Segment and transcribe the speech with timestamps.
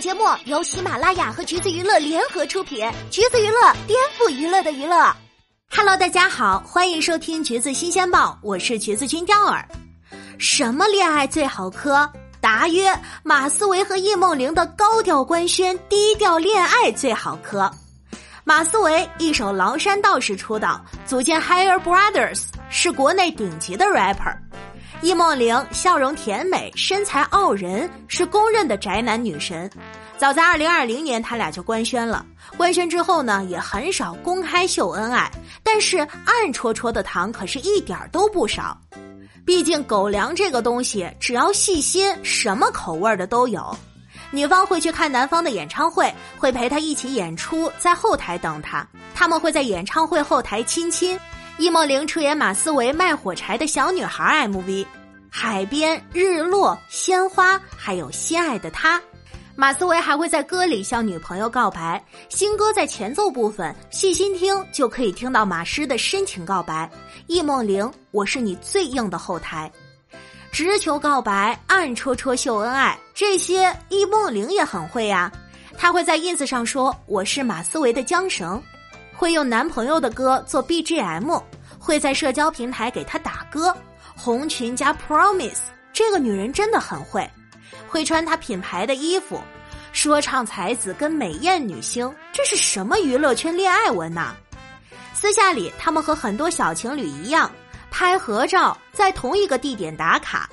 [0.00, 5.12] 节目由喜马拉雅和橘子娱乐联合出品，橘子娱乐颠覆娱乐的娱乐。
[5.74, 9.66] Hello，大家好，欢迎收听橘子新鲜报，我是橘子君钓儿。
[10.38, 12.08] 什么恋爱最好磕？
[12.40, 17.68] 答曰：马思唯和叶梦玲的高调官宣，低调恋爱最好磕。
[18.44, 24.36] 马思唯一首《崂山道士》出道，组建 Higher Brothers，是国内顶级的 rapper。
[25.00, 29.70] 易梦玲笑容甜美，身材傲人，是公认的宅男女神。
[30.16, 32.26] 早在二零二零年，他俩就官宣了。
[32.56, 35.30] 官宣之后呢，也很少公开秀恩爱，
[35.62, 38.76] 但是暗戳戳的糖可是一点都不少。
[39.46, 43.76] 毕竟狗粮这个东西，只要细心，什么口味的都有。
[44.32, 48.84] 女方会去看男方的演唱会，会陪他一起演出，在后台等他。
[49.14, 51.18] 他们会在演唱会后台亲亲。
[51.58, 54.86] 易梦玲出演马思唯卖火柴的小女孩 MV，
[55.28, 59.02] 海边、日落、鲜花，还有心爱的他。
[59.56, 62.00] 马思唯还会在歌里向女朋友告白。
[62.28, 66.88] 新歌在前奏部分，细心听就可以听到马诗的深情告白
[67.26, 69.68] ：“易梦玲，我是你最硬的后台。”
[70.52, 75.30] 直球告白，暗戳戳秀恩爱，这些易梦玲也很会呀。
[75.76, 78.62] 她会在 ins 上说：“我是马思唯的缰绳。”
[79.18, 81.42] 会用男朋友的歌做 BGM，
[81.76, 83.76] 会在社交平台给他打歌，
[84.16, 85.58] 红裙加 Promise，
[85.92, 87.28] 这个女人真的很会，
[87.88, 89.40] 会穿她品牌的衣服，
[89.90, 94.36] 说唱才子跟美艳女星，这是什么娱乐圈恋爱文呐？
[95.12, 97.50] 私下里，他们和很多小情侣一样，
[97.90, 100.48] 拍合照，在同一个地点打卡。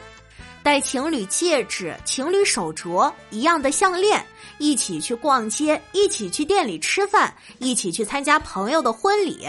[0.66, 4.26] 戴情侣戒指、情侣手镯一样的项链，
[4.58, 9.48] 一起去逛街，一起去店里吃饭，一起去参加朋友的婚礼。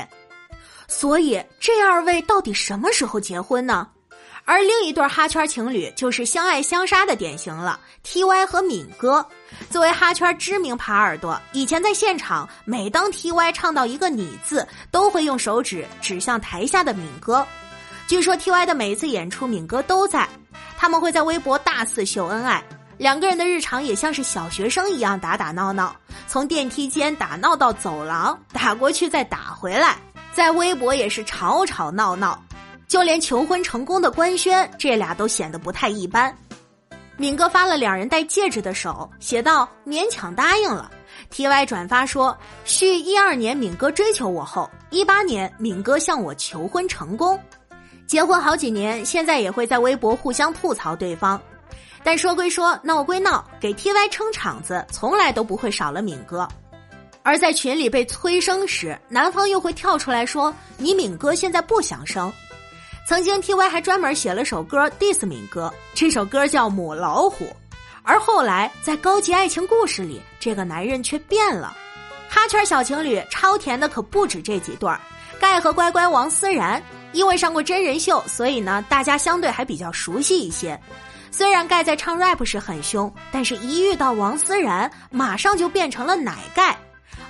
[0.87, 3.89] 所以这二位到底什么时候结婚呢？
[4.45, 9.27] 而另一对哈圈情侣就是相爱相杀的典型了，T Y 和敏哥。
[9.71, 17.45] 作为哈圈知名耙耳朵，以前在现场，每当 T Y 唱到一个“你”字，都会用手指指向台下的敏哥。
[18.07, 20.29] 据说 T Y 的每一次演出，敏哥都在。
[20.77, 22.63] 他们会在微博大肆秀恩爱，
[22.99, 25.95] 两个人的日常也像是小学生一样打打闹闹，
[26.27, 29.97] 从电梯间打闹到走廊，打过去再打回来，
[30.33, 32.41] 在微博也是吵吵闹闹，
[32.87, 36.37] 就连求婚成功的官宣，这俩都显得不太一般。
[37.19, 40.91] 敏哥发了两人戴戒指的手，写道：“勉强答应了。
[41.31, 42.37] ”T Y 转发说
[42.67, 47.41] ：“续一二年敏哥追求我后，一八年敏哥向我求婚成功。”
[48.07, 51.41] 结婚好几年，现在也会在微博互相吐槽对方，
[52.05, 56.47] 但说归说，闹归闹，给 T Y 撑场子从来都不会少了敏哥。
[57.25, 62.33] 而在群里被催生时，男方又会跳出来说：“你敏哥现在不想生。”
[63.09, 67.45] 曾经 T Y 还专门写了首歌 diss 敏哥，这首歌叫《母老虎》。
[68.05, 71.77] 而后来在高级爱情故事里，这个男人却变了。
[72.29, 75.01] 哈圈小情侣超甜的可不止这几对儿，
[75.41, 76.81] 盖和乖乖王思然。
[77.13, 80.79] 因为上过真人秀，所以呢，大家相对还比较熟悉一些。
[81.31, 86.77] 虽然盖在唱 rap 时很凶，但是一遇到王思然，马上就变成了奶盖，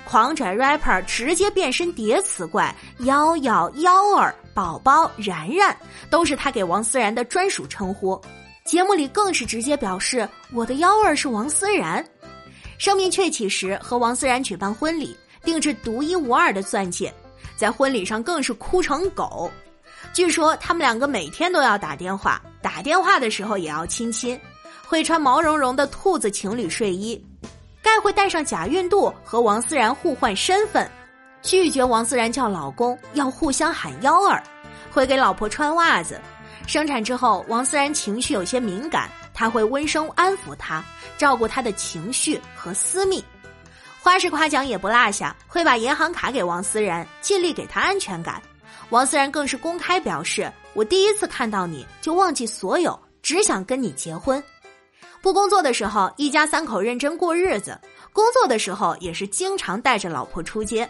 [0.05, 5.75] 狂拽 rapper 直接变身叠词怪，幺幺幺儿、宝宝、然然，
[6.09, 8.19] 都是他给王思然的专属称呼。
[8.63, 12.05] 节目里更是直接表示我的幺儿是王思然。
[12.77, 17.13] 声名鹊起时，和王思然举办婚礼，定制独一无二的钻戒，
[17.57, 19.51] 在婚礼上更是哭成狗。
[20.17, 24.35] 据说他们两个每天都要打电话，打电话的时候也要亲亲，
[24.83, 27.23] 会穿毛茸茸的兔子情侣睡衣，
[27.83, 30.89] 盖会带上假孕肚和王思然互换身份，
[31.43, 34.41] 拒绝王思然叫老公，要互相喊幺儿，
[34.89, 36.19] 会给老婆穿袜子。
[36.65, 40.83] 生产之后，王思然情绪有些敏感，他会温声安抚她，
[41.19, 43.23] 照顾她的情绪和私密，
[44.01, 48.41] 花式夸奖也不落下，会把银行卡给王思然，尽力给她安全感。
[48.89, 54.41] 王思然更是公开表示：“我第一次看到你就忘记所有，只想跟你结婚。
[55.21, 57.73] 不工作的时候，一家三口认真过日子；
[58.13, 60.89] 工作的时候，也是经常带着老婆出街。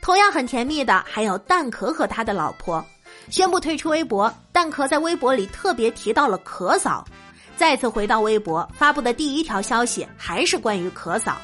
[0.00, 2.84] 同样很甜蜜的还有蛋壳和他的老婆。
[3.28, 7.06] 宣布退出微博，蛋壳在微博里特别提到了可嫂。
[7.56, 11.36] 再次回到微博发布的第一条消息还是关于可嫂，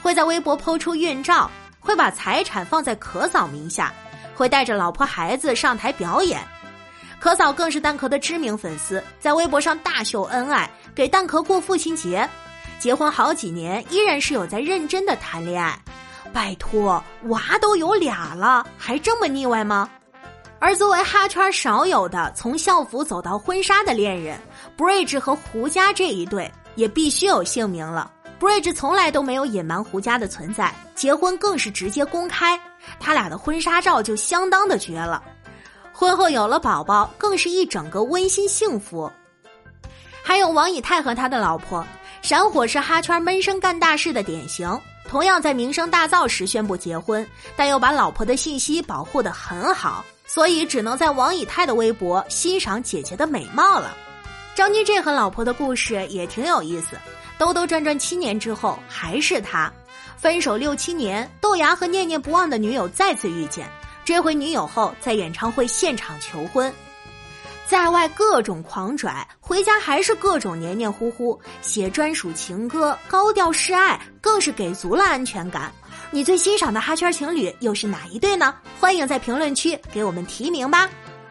[0.00, 1.50] 会在微博抛出孕照，
[1.80, 3.92] 会把财产放在可嫂名下。”
[4.38, 6.40] 会带着老婆孩子上台表演，
[7.18, 12.26] 可嫂更是蛋壳的知名粉丝，在微博上大秀恩爱，给蛋壳过父亲节。
[12.78, 15.76] 结婚好几年，依然是有在认真的谈恋爱。
[16.32, 19.90] 拜托，娃都有俩了，还这么腻歪吗？
[20.60, 24.38] 而作为哈圈少有的从校服走到婚纱的恋人
[24.76, 28.08] ，Bridge 和胡佳这一对也必须有姓名了。
[28.40, 32.58] Bridge 从来都没有隐瞒胡家的存在，结婚更是直接公开，
[33.00, 35.22] 他俩的婚纱照就相当的绝了。
[35.92, 39.10] 婚后有了宝宝，更是一整个温馨幸福。
[40.22, 41.84] 还有王以太和他的老婆，
[42.22, 47.26] 闪火是哈圈闷声干大事的典型，同样在名声大噪时宣布结婚，
[47.56, 53.96] 但又把老婆的信息保护的很好，所以只能在王以太的微博欣赏姐姐的美貌了。
[54.54, 56.96] 张金志和老婆的故事也挺有意思。
[57.38, 59.72] 兜兜转转七年之后，还是他。
[60.16, 63.70] 分手六七年，豆芽和念念不忘的女友再次遇见，
[64.04, 66.72] 追回女友后，在演唱会现场求婚，
[67.64, 75.72] 在外各种狂拽，回家还是各种黏黏糊糊，写专属情歌，高调示爱，更是给足了安全感。
[76.10, 78.52] 你最欣赏的哈圈情侣又是哪一对呢？
[78.80, 80.90] 欢迎在评论区给我们提名吧。